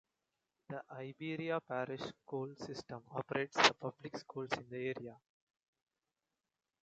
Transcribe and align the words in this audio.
The 0.69 0.81
Iberia 0.93 1.59
Parish 1.61 2.01
School 2.25 2.55
System 2.55 3.03
operates 3.11 3.55
the 3.57 3.75
public 3.75 4.17
schools 4.17 4.49
in 4.53 4.67
the 4.67 4.95
area. 4.97 5.15